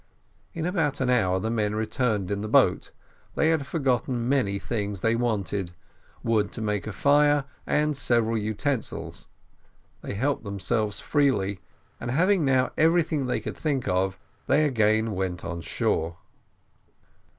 [0.55, 2.89] In about an hour the men returned in the boat:
[3.35, 5.73] they had forgotten many things they wanted
[6.23, 9.27] wood to make a fire, and several utensils;
[10.01, 11.59] they helped themselves freely,
[11.99, 14.17] and having now everything that they could think of,
[14.47, 16.17] they again went on shore.